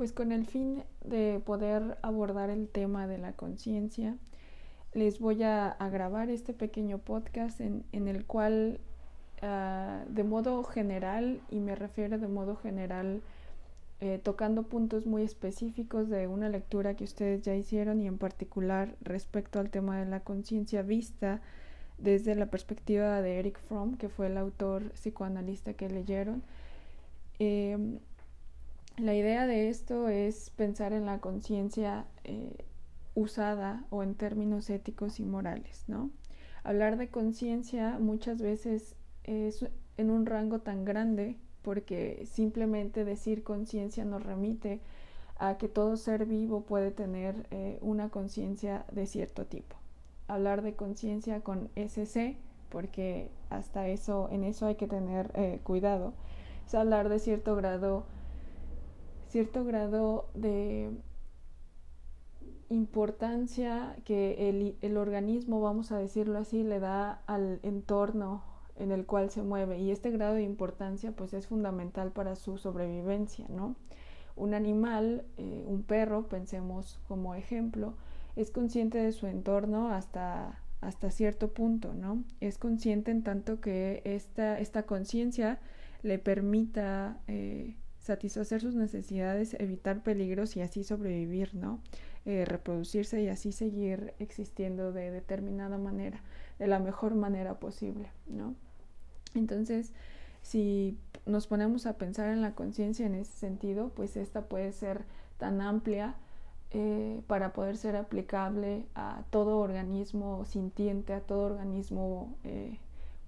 [0.00, 4.16] Pues con el fin de poder abordar el tema de la conciencia,
[4.94, 8.80] les voy a, grabar este pequeño podcast en, el cual
[9.42, 13.20] ah, de modo general, y me refiero de modo general,
[14.00, 18.96] eh, tocando puntos muy específicos de una lectura que ustedes ya hicieron y en particular
[19.02, 21.42] respecto al tema de la conciencia vista
[21.98, 26.42] desde la perspectiva de Eric Fromm, que fue el autor psicoanalista que leyeron.
[27.38, 27.98] Em,
[29.02, 32.64] la idea de esto es pensar en la conciencia eh,
[33.14, 36.10] usada o en términos éticos y morales, ¿no?
[36.62, 44.04] Hablar de conciencia muchas veces es en un rango tan grande porque simplemente decir conciencia
[44.04, 44.80] nos remite
[45.38, 49.76] a que todo ser vivo puede tener eh, una conciencia de cierto tipo.
[50.28, 52.36] Hablar de conciencia con SC,
[52.68, 56.12] porque hasta eso, en eso hay que tener eh, cuidado,
[56.66, 58.04] es hablar de cierto grado
[59.30, 60.90] cierto grado de
[62.68, 68.42] importancia que el, organismo, vamos a decirlo así, le da al entorno
[68.76, 72.58] en el cual se mueve y este grado de importancia pues es fundamental para su
[72.58, 73.76] sobrevivencia, ¿no?
[74.36, 77.94] Un animal, eh, un perro, pensemos como ejemplo,
[78.36, 82.24] es consciente de su entorno hasta, hasta cierto punto, ¿no?
[82.40, 85.60] Es consciente en tanto que esta, esta conciencia
[86.02, 87.76] le permita eh,
[88.10, 91.80] satisfacer sus necesidades, evitar peligros y así sobrevivir, ¿no?
[92.26, 96.20] Eh, reproducirse y así seguir existiendo de determinada manera,
[96.58, 98.56] de la mejor manera posible, ¿no?
[99.34, 99.92] Entonces,
[100.42, 105.04] si nos ponemos a pensar en la conciencia en ese sentido, pues esta puede ser
[105.38, 106.16] tan amplia
[106.72, 112.78] eh, para poder ser aplicable a todo organismo sintiente, a todo organismo eh,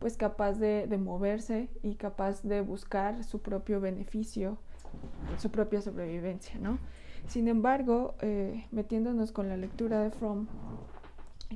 [0.02, 4.58] pues capaz de, moverse y capaz de buscar su propio beneficio,
[5.38, 6.78] su propia sobrevivencia, ¿no?
[7.26, 10.46] Sin embargo, eh, metiéndonos con la lectura de Fromm,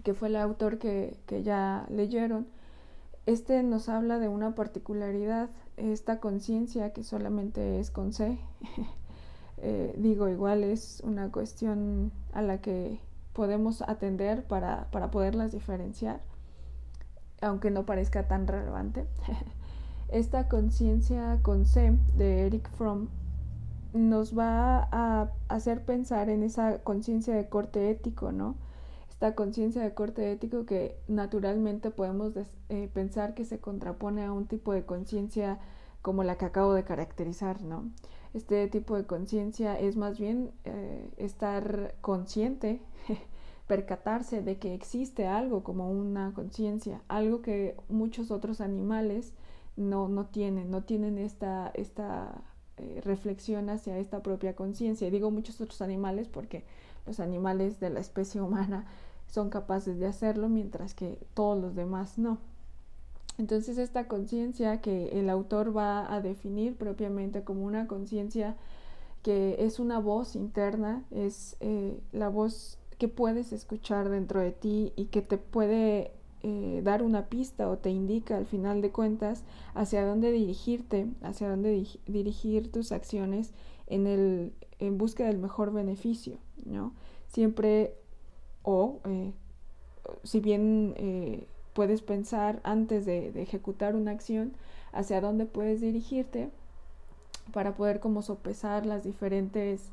[0.05, 2.47] que fue el autor que, ya leyeron,
[3.27, 8.39] este nos habla de una particularidad, esta conciencia que solamente es con C,
[9.59, 13.01] eh, digo, igual es una cuestión a la que
[13.33, 16.21] podemos atender para, para poderlas diferenciar
[17.41, 19.07] aunque no parezca tan relevante.
[20.09, 23.09] Esta conciencia con C de Eric Fromm
[23.97, 28.57] nos va a hacer pensar en esa conciencia de corte ético, ¿no?
[29.11, 32.35] Esta conciencia de corte ético que naturalmente podemos
[32.69, 35.59] eh, pensar que se contrapone a un tipo de conciencia
[36.03, 37.91] como la que acabo de caracterizar, ¿no?
[38.35, 42.83] Este tipo de conciencia es más bien eh, estar consciente
[43.67, 49.33] percatarse de que existe algo como una conciencia, algo que muchos otros animales
[49.77, 52.43] no, no tienen, no tienen esta, esta
[52.79, 55.09] eh, reflexión hacia esta propia conciencia.
[55.09, 56.65] Y digo muchos otros animales porque
[57.07, 58.87] los animales de la especie humana
[59.29, 62.39] son capaces de hacerlo, mientras que todos los demás no.
[63.39, 68.57] Entonces esta conciencia que el autor va a definir propiamente como una conciencia
[69.23, 74.93] que es una voz interna, es eh, la voz que puedes escuchar dentro de ti
[74.97, 76.13] y que te puede
[76.43, 81.49] eh, dar una pista o te indica al final de cuentas hacia dónde dirigirte, hacia
[81.49, 83.53] dónde dirigir tus acciones
[83.87, 86.93] en, el, en busca del mejor beneficio, ¿no?
[87.29, 87.95] Siempre
[88.63, 89.33] o eh,
[90.23, 94.53] si bien eh, puedes pensar antes de, de, ejecutar una acción
[94.93, 96.51] hacia dónde puedes dirigirte
[97.53, 99.91] para poder como sopesar las diferentes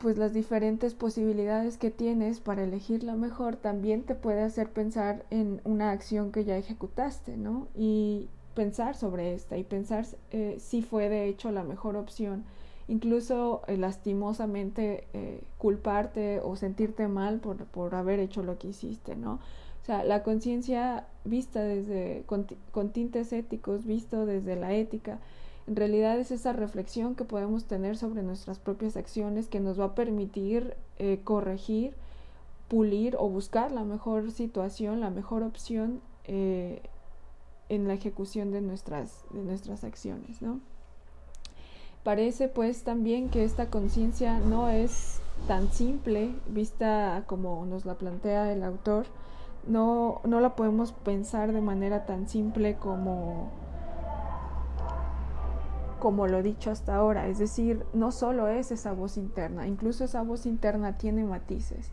[0.00, 5.26] pues las diferentes posibilidades que tienes para elegir la mejor también te puede hacer pensar
[5.28, 7.68] en una acción que ya ejecutaste, ¿no?
[7.76, 12.44] Y pensar sobre esta y pensar eh, si fue de hecho la mejor opción,
[12.88, 19.16] incluso eh, lastimosamente eh, culparte o sentirte mal por, por haber hecho lo que hiciste,
[19.16, 19.34] ¿no?
[19.82, 25.18] O sea, la conciencia vista desde, con, con tintes éticos, visto desde la ética,
[25.70, 29.84] en realidad es esa reflexión que podemos tener sobre nuestras propias acciones que nos va
[29.84, 31.94] a permitir eh, corregir,
[32.66, 36.82] pulir o buscar la mejor situación, la mejor opción eh,
[37.68, 40.58] en la ejecución de nuestras, de nuestras acciones, ¿no?
[42.02, 48.52] Parece pues también que esta conciencia no es tan simple, vista como nos la plantea
[48.52, 49.06] el autor,
[49.68, 53.52] no, no la podemos pensar de manera tan simple como
[56.00, 60.04] como lo he dicho hasta ahora, es decir, no solo es esa voz interna, incluso
[60.04, 61.90] esa voz interna tiene matices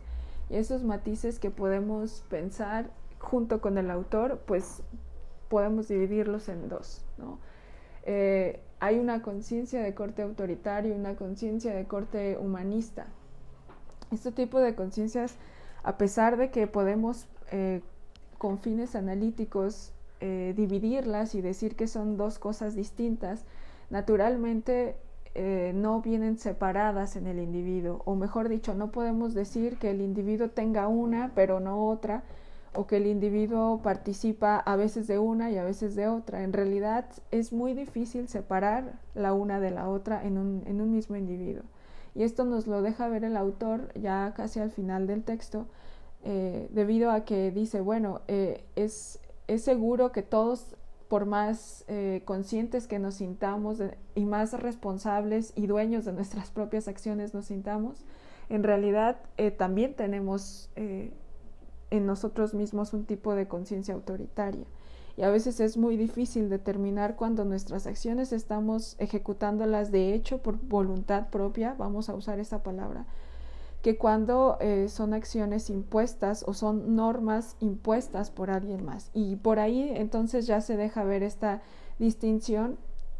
[0.50, 4.82] y esos matices que podemos pensar junto con el autor, pues
[5.48, 7.04] podemos dividirlos en dos.
[7.18, 7.38] ¿no?
[8.04, 13.06] Eh, hay una conciencia de corte autoritario, una conciencia de corte humanista.
[14.10, 15.36] Este tipo de conciencias,
[15.82, 17.82] a pesar de que podemos eh,
[18.38, 23.44] con fines analíticos eh, dividirlas y decir que son dos cosas distintas,
[23.90, 24.96] naturalmente
[25.34, 30.00] eh, no vienen separadas en el individuo, o mejor dicho, no podemos decir que el
[30.00, 32.24] individuo tenga una pero no otra,
[32.74, 36.42] o que el individuo participa a veces de una y a veces de otra.
[36.42, 41.64] En realidad es muy difícil separar la una de la otra en un, mismo individuo.
[42.14, 45.66] Y esto nos lo deja ver el autor ya casi al final del texto,
[46.24, 49.20] eh, debido a que dice, bueno, eh, es
[49.56, 50.76] seguro que todos,
[51.08, 53.82] por más eh, conscientes que nos sintamos
[54.14, 58.04] y más responsables y dueños de nuestras propias acciones nos sintamos,
[58.48, 59.20] en realidad
[59.58, 64.64] también tenemos en nosotros mismos un tipo de conciencia autoritaria.
[65.18, 70.60] Y a veces es muy difícil determinar cuando nuestras acciones estamos ejecutándolas de hecho por
[70.60, 73.04] voluntad propia, vamos a usar esa palabra,
[73.82, 79.10] que cuando eh, son acciones impuestas o son normas impuestas por alguien más.
[79.14, 81.62] Y por ahí entonces ya se deja ver esta
[81.98, 82.78] distinción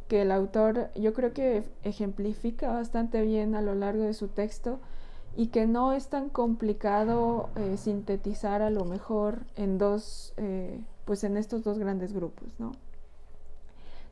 [0.09, 4.81] que el autor yo creo que ejemplifica bastante bien a lo largo de su texto
[5.37, 11.23] y que no es tan complicado eh, sintetizar a lo mejor en dos, eh, pues
[11.23, 12.73] en estos dos grandes grupos, ¿no?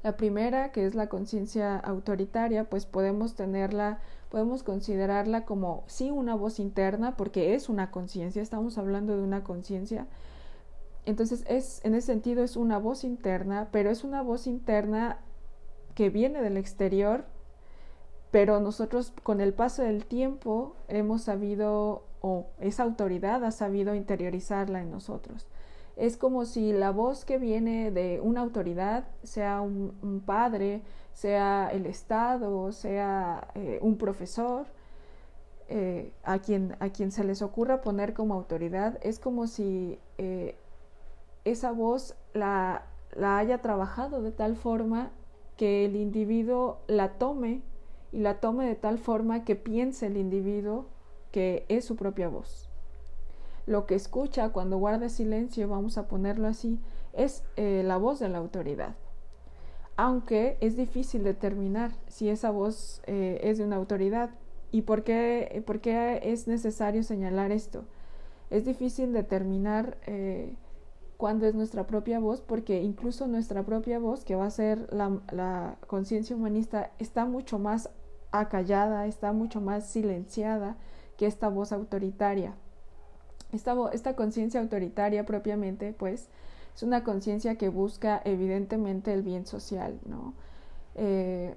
[0.05, 3.99] La primera, que es la conciencia autoritaria, pues podemos tenerla,
[4.37, 9.43] podemos considerarla como sí una voz interna, porque es una conciencia, estamos hablando de una
[9.43, 10.07] conciencia.
[11.07, 15.21] Entonces, es, en ese sentido es una voz interna, pero es una voz interna
[15.95, 17.25] que viene del exterior
[18.37, 24.83] pero nosotros con el paso del tiempo hemos sabido, o esa autoridad ha sabido interiorizarla
[24.83, 25.47] en nosotros.
[25.97, 30.83] Es como si la voz que viene de una autoridad, sea un, padre,
[31.17, 34.67] sea el Estado, sea eh, un profesor,
[35.69, 40.57] eh, a, quien, a quien se les ocurra poner como autoridad, es como si eh,
[41.47, 45.11] esa voz la, la haya trabajado de tal forma
[45.57, 47.63] que el individuo la tome
[48.13, 50.85] y la tome de tal forma que piense el individuo
[51.33, 52.69] que es su propia voz.
[53.65, 56.79] Lo que escucha cuando guarda silencio, vamos a ponerlo así,
[57.15, 58.97] es la voz de la autoridad.
[59.97, 64.31] Aunque es difícil determinar si esa voz eh, es de una autoridad.
[64.71, 67.85] ¿Y por qué, por qué, es necesario señalar esto?
[68.51, 70.55] Es difícil determinar eh,
[71.17, 75.19] cuándo es nuestra propia voz, porque incluso nuestra propia voz, que va a ser la,
[75.33, 77.89] la conciencia humanista, está mucho más
[78.33, 80.77] acallada, está mucho más silenciada
[81.17, 82.55] que esta voz autoritaria.
[83.53, 86.29] Esta, esta conciencia autoritaria propiamente, pues,
[86.77, 90.35] es una conciencia que busca evidentemente el bien social, ¿no?
[90.95, 91.57] Eh,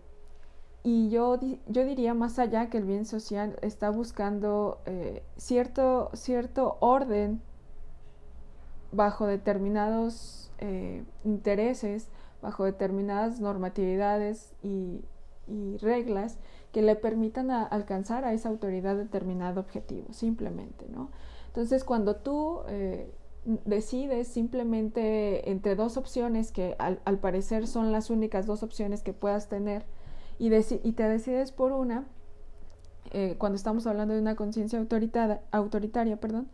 [0.81, 1.37] y yo,
[1.67, 7.41] yo diría más allá que el bien social está buscando eh, cierto, cierto orden
[8.93, 12.07] bajo determinados eh, intereses,
[12.41, 15.01] bajo determinadas normatividades y,
[15.81, 16.37] reglas
[16.71, 21.09] que le permitan alcanzar a esa autoridad determinado objetivo, simplemente, ¿no?
[21.47, 22.59] Entonces, cuando tú
[23.45, 29.47] decides simplemente entre dos opciones que al, parecer son las únicas dos opciones que puedas
[29.47, 29.85] tener
[30.37, 32.05] y, y te decides por una,
[33.11, 36.47] eh, cuando estamos hablando de una conciencia autoritaria, perdón,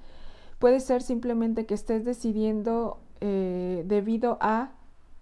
[0.59, 4.71] puede ser simplemente que estés decidiendo eh, debido a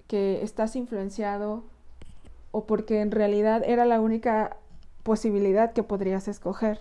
[0.07, 1.63] que estás influenciado
[2.51, 4.57] o porque en realidad era la única
[5.01, 6.79] posibilidad que podrías escoger,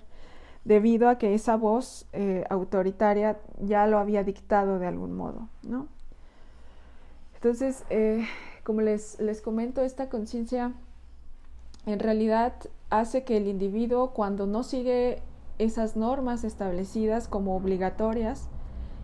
[0.64, 5.88] debido a que esa voz eh, autoritaria ya lo había dictado de algún modo, ¿no?
[7.34, 8.24] Entonces, eh,
[8.62, 10.72] como les, les comento, esta conciencia
[11.86, 12.54] en realidad
[12.90, 15.20] hace que el individuo, cuando no sigue
[15.58, 18.48] esas normas establecidas como obligatorias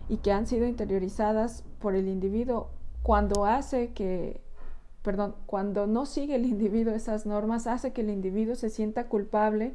[0.07, 2.69] y que han sido interiorizadas por el individuo,
[3.03, 4.41] cuando hace que
[5.01, 9.73] perdón, cuando no sigue el individuo esas normas, hace que el individuo se sienta culpable,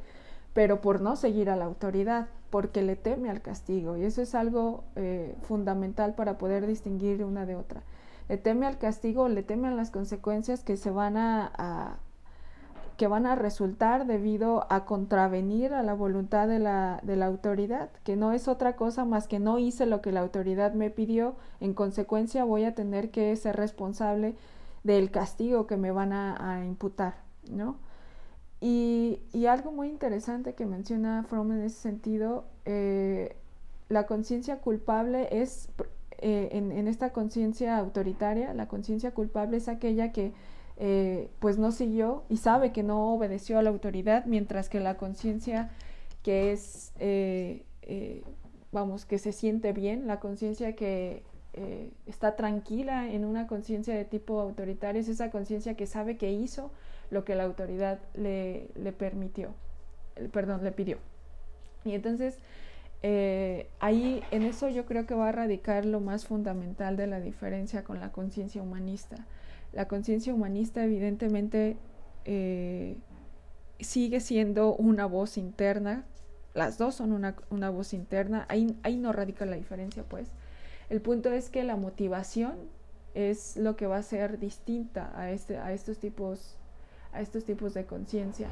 [0.54, 3.96] pero por no seguir a la autoridad, porque le teme al castigo.
[3.96, 7.82] Y eso es algo eh, fundamental para poder distinguir una de otra.
[8.28, 11.98] Le teme al castigo, le teme a las consecuencias que se van a,
[12.96, 17.90] que van a resultar debido a contravenir a la voluntad de la, de la autoridad,
[18.04, 21.34] que no es otra cosa más que no hice lo que la autoridad me pidió,
[21.60, 24.36] en consecuencia voy a tener que ser responsable
[24.84, 27.14] del castigo que me van a, imputar,
[27.50, 27.76] ¿no?
[28.66, 33.36] Y, algo muy interesante que menciona Fromm en ese sentido, eh,
[33.90, 35.68] la conciencia culpable es,
[36.16, 40.32] eh, en, esta conciencia autoritaria, la conciencia culpable es aquella que
[40.78, 44.96] eh, pues no siguió y sabe que no obedeció a la autoridad, mientras que la
[44.96, 45.70] conciencia
[46.22, 46.94] que es,
[48.72, 51.22] vamos, que se siente bien, la conciencia que
[52.06, 56.70] está tranquila en una conciencia de tipo autoritario, es esa conciencia que sabe que hizo
[57.10, 59.54] lo que la autoridad le, le permitió,
[60.32, 60.98] perdón, le pidió.
[61.84, 62.38] Y entonces,
[63.78, 67.84] ahí en eso yo creo que va a radicar lo más fundamental de la diferencia
[67.84, 69.26] con la conciencia humanista
[69.74, 71.76] la conciencia humanista evidentemente
[72.24, 72.96] eh,
[73.80, 76.04] sigue siendo una voz interna,
[76.54, 80.30] las dos son una, una voz interna, ahí, ahí, no radica la diferencia pues.
[80.94, 82.52] El punto es que la motivación
[83.14, 86.54] es lo que va a ser distinta a, este, a, estos, tipos,
[87.12, 88.46] a estos tipos de conciencia.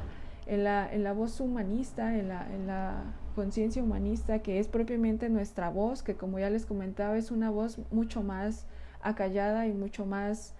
[0.45, 3.01] En la, en la voz humanista, en la, en la
[3.33, 7.79] conciencia humanista, que es propiamente nuestra voz, que como ya les comentaba es una voz
[7.91, 8.65] mucho más
[8.99, 10.53] acallada y mucho más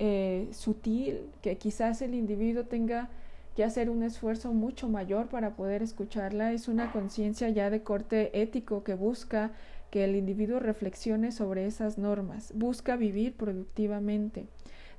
[0.00, 3.08] eh, sutil, que quizás el individuo tenga
[3.56, 8.42] que hacer un esfuerzo mucho mayor para poder escucharla, es una conciencia ya de corte
[8.42, 9.52] ético que busca
[9.90, 14.46] que el individuo reflexione sobre esas normas, busca vivir productivamente.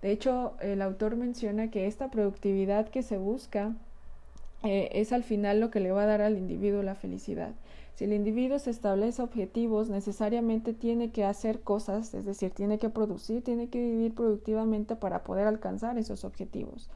[0.02, 3.76] De hecho, el autor menciona que esta productividad que se busca
[4.64, 7.54] eh, es al final lo que le va a dar al individuo la felicidad.
[7.96, 12.90] Si el individuo se establece objetivos, necesariamente tiene que hacer cosas, es decir, tiene que
[12.90, 16.90] producir, tiene que vivir productivamente para poder alcanzar esos objetivos.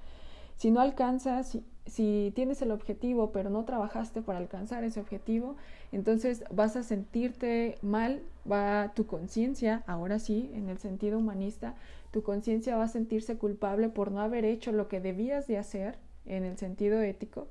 [0.55, 5.55] Si no alcanzas, si, tienes el objetivo pero no trabajaste para alcanzar ese objetivo,
[5.91, 11.75] entonces vas a sentirte mal, va tu conciencia, ahora sí, en el sentido humanista,
[12.11, 15.97] tu conciencia va a sentirse culpable por no haber hecho lo que debías de hacer
[16.25, 17.47] en el sentido ético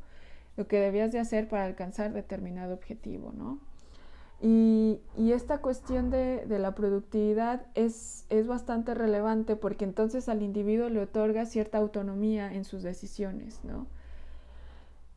[0.56, 3.58] lo que debías de hacer para alcanzar determinado objetivo, ¿no?
[4.46, 11.00] Y, esta cuestión de, la productividad es, es bastante relevante porque entonces al individuo le
[11.00, 13.86] otorga cierta autonomía en sus decisiones, ¿no?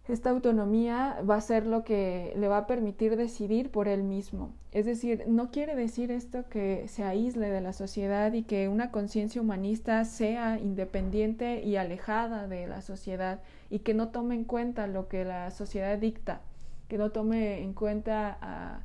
[0.07, 4.53] esta autonomía va a ser lo que le va a permitir decidir por él mismo.
[4.71, 8.91] Es decir, no quiere decir esto que se aísle de la sociedad y que una
[8.91, 14.87] conciencia humanista sea independiente y alejada de la sociedad y que no tome en cuenta
[14.87, 16.39] lo que la sociedad dicta,
[16.87, 18.79] que no tome en cuenta a,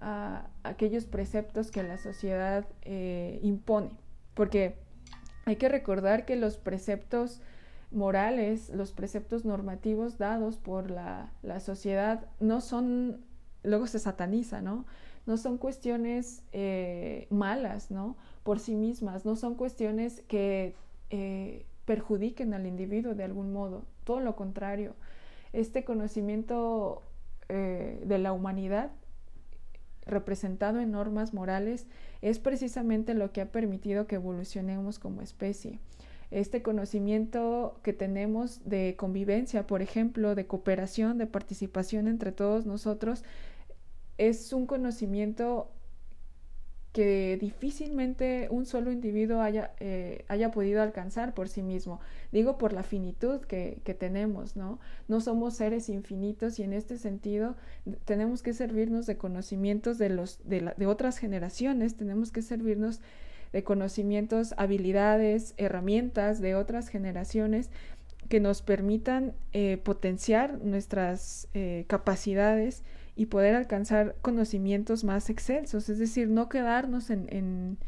[0.00, 3.90] aquellos preceptos que la sociedad eh, impone.
[4.34, 4.76] Porque
[5.44, 7.40] hay que recordar que los preceptos
[7.90, 13.24] morales, los preceptos normativos dados por la, sociedad no son,
[13.62, 14.86] luego se sataniza, ¿no?
[15.26, 18.16] No son cuestiones eh, malas, ¿no?
[18.44, 20.74] Por sí mismas, no son cuestiones que
[21.10, 24.94] eh, perjudiquen al individuo de algún modo, todo lo contrario.
[25.52, 27.02] Este conocimiento
[27.48, 28.90] de la humanidad
[30.08, 31.86] representado en normas morales
[32.22, 35.78] es precisamente lo que ha permitido que evolucionemos como especie.
[36.30, 43.24] Este conocimiento que tenemos de convivencia, por ejemplo, de cooperación, de participación entre todos nosotros,
[44.18, 45.70] es un conocimiento
[46.92, 52.00] que difícilmente un solo individuo haya, eh, haya podido alcanzar por sí mismo.
[52.32, 54.78] Digo por la finitud que, que, tenemos, ¿no?
[55.06, 57.56] No somos seres infinitos y en este sentido
[58.04, 63.00] tenemos que servirnos de conocimientos de, los, de, de otras generaciones, tenemos que servirnos
[63.52, 67.70] de conocimientos, habilidades, herramientas de otras generaciones
[68.28, 72.82] que nos permitan eh, potenciar nuestras eh, capacidades
[73.18, 77.78] y poder alcanzar conocimientos más excelsos, es decir, no quedarnos en, en,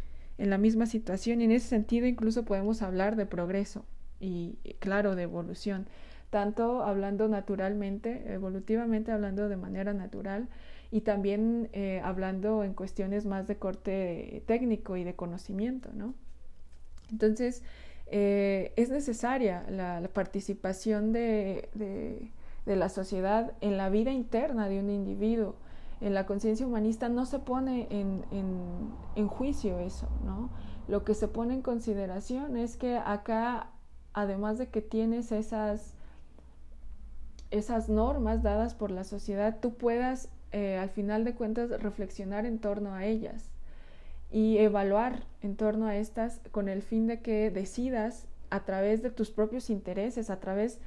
[0.51, 3.85] la misma situación y en ese sentido incluso podemos hablar de progreso
[4.19, 5.87] y, claro, de evolución,
[6.31, 10.49] tanto hablando naturalmente, evolutivamente hablando de manera natural,
[10.91, 16.15] y también eh, hablando en cuestiones más de corte técnico y de conocimiento, ¿no?
[17.13, 17.63] Entonces,
[18.07, 22.33] eh, es necesaria la, participación de,
[22.67, 25.57] la sociedad en la vida interna de un individuo.
[26.00, 30.50] En la conciencia humanista no se pone en, en, en juicio eso, ¿no?
[30.88, 33.71] Lo que se pone en consideración es que acá,
[34.12, 35.95] además de que tienes esas,
[37.50, 42.59] esas normas dadas por la sociedad, tú puedas eh, al final de cuentas reflexionar en
[42.59, 43.50] torno a ellas
[44.33, 49.11] y evaluar en torno a estas con el fin de que decidas a través de
[49.11, 50.81] tus propios intereses, a través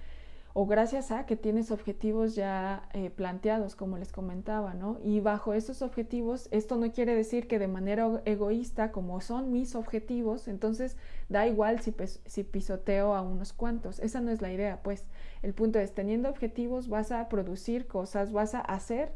[0.56, 5.00] o gracias a que tienes objetivos ya eh, planteados, como les comentaba, ¿no?
[5.04, 9.74] Y bajo esos objetivos, esto no quiere decir que de manera egoísta, como son mis
[9.74, 10.96] objetivos, entonces
[11.28, 11.96] da igual si,
[12.26, 14.00] si pisoteo a unos cuantos.
[14.00, 15.08] Esa no es la idea, pues.
[15.42, 19.12] El punto es, teniendo objetivos vas a producir cosas, vas a hacer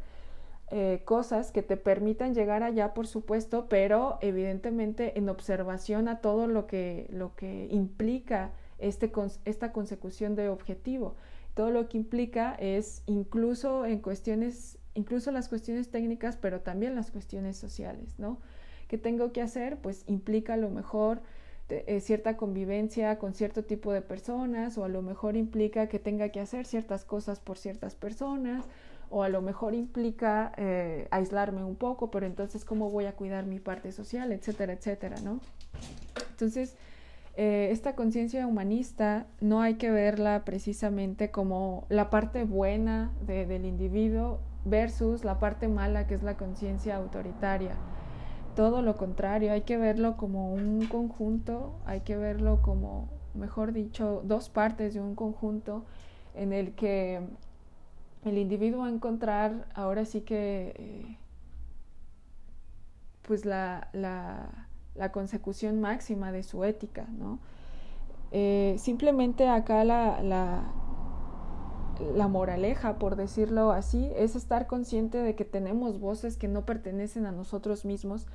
[0.72, 6.48] eh, cosas que te permitan llegar allá, por supuesto, pero evidentemente en observación a todo
[6.48, 9.12] lo que, lo que implica este,
[9.46, 11.16] esta consecución de objetivo.
[11.54, 17.12] Todo lo que implica es incluso en cuestiones, incluso las cuestiones técnicas, pero también las
[17.12, 18.40] cuestiones sociales, ¿no?
[18.88, 19.78] ¿Qué tengo que hacer?
[19.78, 21.22] Pues implica a lo mejor
[21.70, 26.30] eh, cierta convivencia con cierto tipo de personas o a lo mejor implica que tenga
[26.30, 28.66] que hacer ciertas cosas por ciertas personas
[29.10, 33.46] o a lo mejor implica eh, aislarme un poco, pero entonces cómo voy a cuidar
[33.46, 35.42] mi parte social, etcétera, etcétera, ¿no?
[36.32, 36.76] Entonces,
[37.40, 44.40] eh, esta conciencia humanista no hay que verla precisamente como la parte buena del individuo
[44.66, 47.76] versus la parte mala que es la conciencia autoritaria.
[48.56, 54.24] Todo lo contrario, hay que verlo como un conjunto, hay que verlo como, mejor dicho,
[54.26, 55.86] dos partes de un conjunto
[56.34, 57.22] en el que
[58.26, 61.18] el individuo va a encontrar ahora sí que eh,
[63.22, 64.67] pues la, la,
[64.98, 67.40] la, consecución máxima de su ética, ¿no?
[68.32, 70.72] Eh, simplemente acá la, la,
[72.16, 77.26] la moraleja, por decirlo así, es estar consciente de que tenemos voces que no pertenecen
[77.26, 78.28] a nosotros mismos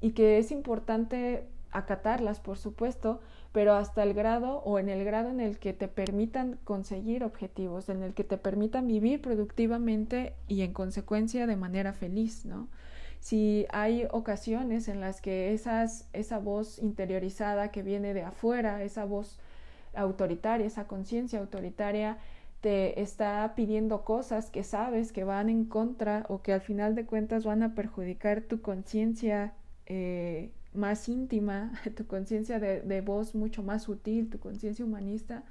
[0.00, 3.20] y que es importante acatarlas, por supuesto,
[3.52, 7.88] pero hasta el grado o en el grado en el que te permitan conseguir objetivos,
[7.88, 12.68] en el que te permitan vivir productivamente y en consecuencia de manera feliz, ¿no?
[13.22, 19.04] Si hay ocasiones en las que esas, esa voz interiorizada que viene de afuera, esa
[19.04, 19.38] voz
[19.94, 22.18] autoritaria, esa conciencia autoritaria,
[22.62, 27.06] te está pidiendo cosas que sabes que van en contra o que al final de
[27.06, 29.52] cuentas van a perjudicar tu conciencia
[29.86, 35.44] eh, más íntima, tu conciencia de, voz mucho más sutil, tu conciencia humanista,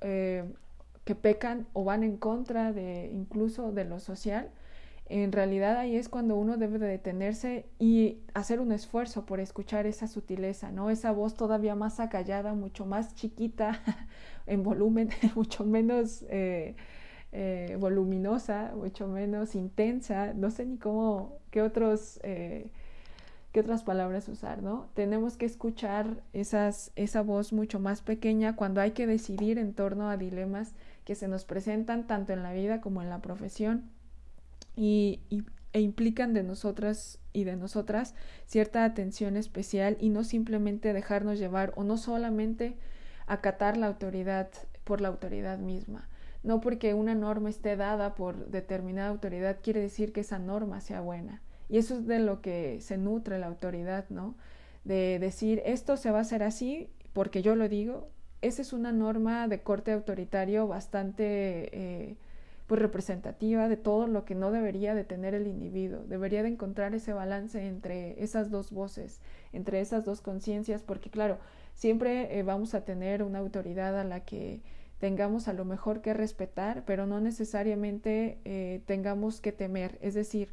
[0.00, 0.42] eh,
[1.04, 4.50] que pecan o van en contra de incluso de lo social,
[5.08, 9.86] en realidad ahí es cuando uno debe de detenerse y hacer un esfuerzo por escuchar
[9.86, 10.90] esa sutileza, ¿no?
[10.90, 13.80] Esa voz todavía más acallada, mucho más chiquita
[14.46, 16.76] en volumen, mucho menos eh,
[17.32, 22.20] eh, voluminosa, mucho menos intensa, no sé ni cómo, qué otros
[23.52, 24.88] qué otras palabras usar, ¿no?
[24.94, 30.10] Tenemos que escuchar esas, esa voz mucho más pequeña cuando hay que decidir en torno
[30.10, 33.90] a dilemas que se nos presentan tanto en la vida como en la profesión
[34.78, 35.20] y,
[35.72, 38.14] e implican de nosotras y de nosotras
[38.46, 42.76] cierta atención especial y no simplemente dejarnos llevar o no solamente
[43.26, 44.48] acatar la autoridad
[44.84, 46.08] por la autoridad misma.
[46.44, 51.00] No porque una norma esté dada por determinada autoridad quiere decir que esa norma sea
[51.00, 51.42] buena.
[51.68, 54.36] Y eso es de lo que se nutre la autoridad, ¿no?
[54.84, 58.08] De decir, esto se va a hacer así porque yo lo digo.
[58.40, 62.16] Esa es una norma de corte autoritario bastante eh,
[62.68, 66.04] pues representativa de todo lo que no debería de tener el individuo.
[66.06, 69.22] Debería de encontrar ese balance entre esas dos voces,
[69.54, 71.38] entre esas dos conciencias, porque claro,
[71.72, 74.60] siempre eh, vamos a tener una autoridad a la que
[74.98, 79.98] tengamos a lo mejor que respetar, pero no necesariamente eh, tengamos que temer.
[80.02, 80.52] Es decir,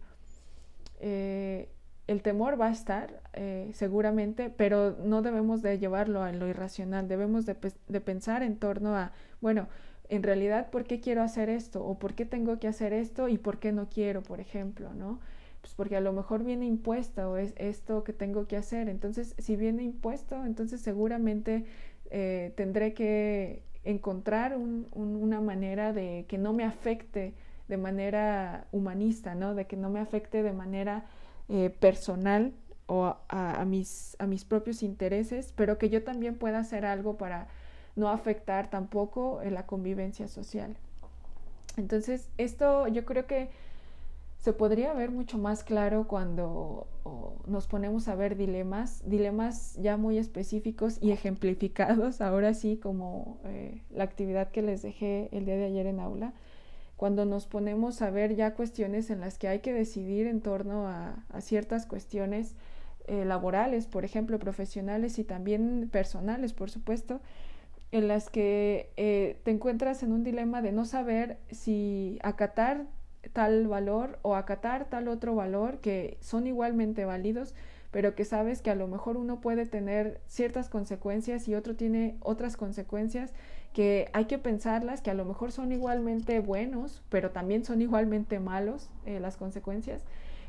[1.02, 1.68] eh,
[2.08, 3.20] el temor va a estar
[3.74, 9.12] seguramente, pero no debemos de llevarlo a lo irracional, debemos de, pensar en torno a,
[9.42, 9.68] bueno,
[10.10, 11.86] en realidad, ¿por qué quiero hacer esto?
[11.86, 13.28] ¿O por qué tengo que hacer esto?
[13.28, 14.94] ¿Y por qué no quiero, por ejemplo?
[14.94, 15.20] ¿no?
[15.62, 18.88] Pues porque a lo mejor viene impuesto o es esto que tengo que hacer.
[18.90, 21.66] Entonces, si viene impuesto, entonces seguramente
[22.12, 27.34] eh, tendré que encontrar una manera de que no me afecte
[27.68, 29.56] de manera humanista, ¿no?
[29.56, 31.06] De que no me afecte de manera
[31.50, 32.54] eh, personal
[32.88, 37.48] o a, mis, a mis propios intereses, pero que yo también pueda hacer algo para
[37.96, 40.76] no afectar tampoco en la convivencia social.
[41.78, 43.50] Entonces, esto yo creo que
[44.40, 46.88] se podría ver mucho más claro cuando
[47.48, 53.82] nos ponemos a ver dilemas, dilemas ya muy específicos y ejemplificados, ahora sí, como eh,
[53.90, 56.34] la actividad que les dejé el día de ayer en aula,
[56.96, 60.88] cuando nos ponemos a ver ya cuestiones en las que hay que decidir en torno
[60.88, 62.56] a, ciertas cuestiones
[63.08, 67.20] eh, laborales, por ejemplo, profesionales y también personales, por supuesto,
[67.96, 72.88] en las que eh, te encuentras en un dilema de no saber si acatar
[73.32, 77.56] tal valor o acatar tal otro valor que son igualmente válidos,
[77.92, 82.18] pero que sabes que a lo mejor uno puede tener ciertas consecuencias y otro tiene
[82.20, 83.34] otras consecuencias
[83.72, 88.42] que hay que pensarlas, que a lo mejor son igualmente buenos, pero también son igualmente
[88.42, 90.04] malos eh, las consecuencias.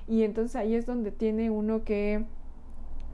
[0.09, 2.25] Y entonces ahí es donde tiene uno que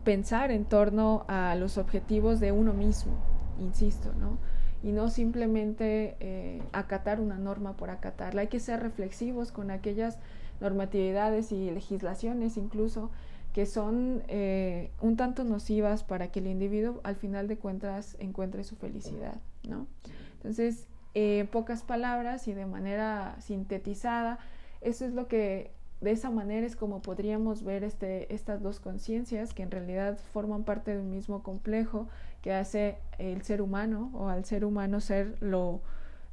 [0.05, 3.13] pensar en torno a los objetivos de uno mismo,
[3.59, 4.39] insisto, ¿no?
[4.83, 8.43] Y no simplemente eh, acatar una norma por acatarla.
[8.43, 10.19] Hay que ser reflexivos con aquellas
[10.61, 13.11] normatividades y legislaciones incluso
[13.53, 18.65] que son eh, un tanto nocivas para que el individuo al final de cuentas encuentre
[18.65, 19.41] su felicidad.
[19.69, 19.87] ¿no?
[20.35, 24.39] Entonces, en pocas palabras y de manera sintetizada,
[24.81, 29.55] eso es lo que de esa manera es como podríamos ver este, estas dos conciencias
[29.55, 32.09] que en realidad forman parte de un mismo complejo
[32.43, 35.81] que hace el ser humano o al ser humano ser lo,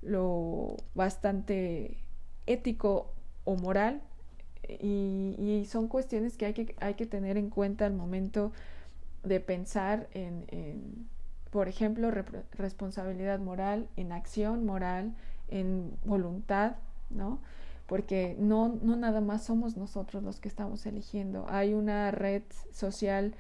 [0.02, 1.98] lo bastante
[2.46, 3.14] ético
[3.46, 4.02] o moral
[4.68, 8.52] y, son cuestiones que hay, que hay que tener en cuenta al momento
[9.24, 11.10] de pensar en, en
[11.50, 12.12] por ejemplo,
[12.52, 15.16] responsabilidad moral, en acción moral,
[15.48, 16.76] en voluntad,
[17.10, 17.40] ¿no?
[17.88, 21.48] Porque no, no nada más somos nosotros los que estamos eligiendo.
[21.50, 23.34] Hay una red social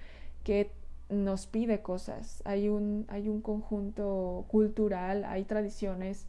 [0.43, 0.71] que
[1.09, 6.27] nos pide cosas, hay un, hay un conjunto cultural, hay tradiciones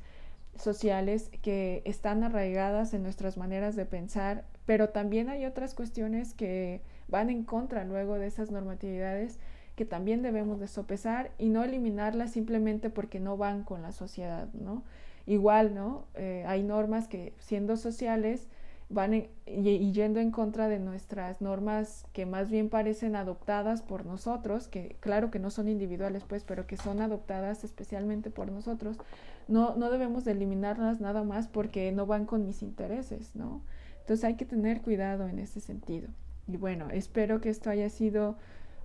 [0.57, 6.81] sociales que están arraigadas en nuestras maneras de pensar, pero también hay otras cuestiones que
[7.09, 9.38] van en contra luego de esas normatividades
[9.77, 14.49] que también debemos de sopesar y no eliminarlas simplemente porque no van con la sociedad,
[14.53, 14.83] ¿no?
[15.27, 16.05] Igual, ¿no?
[16.14, 18.49] Eh, hay normas que siendo sociales
[18.90, 24.66] van y, yendo en contra de nuestras normas que más bien parecen adoptadas por nosotros,
[24.68, 28.98] que claro que no son individuales, pues, pero que son adoptadas especialmente por nosotros,
[29.46, 33.62] no, no debemos de eliminarlas nada más porque no van con mis intereses, ¿no?
[34.00, 36.09] Entonces hay que tener cuidado en ese sentido.
[36.48, 38.37] Y bueno, espero que esto haya sido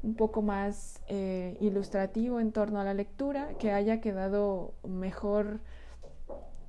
[0.04, 5.62] un poco más eh, ilustrativo en torno a la lectura, que haya quedado mejor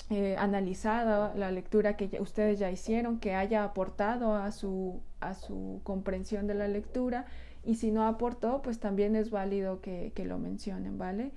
[0.08, 5.80] eh, analizada la lectura que ustedes ya hicieron, que haya aportado a su, a su
[5.82, 7.26] comprensión de la lectura
[7.64, 11.32] y si no aportó, pues también es válido que, que lo mencionen, ¿vale?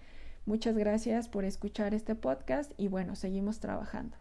[0.45, 4.18] Muchas gracias por escuchar este podcast y bueno, seguimos trabajando.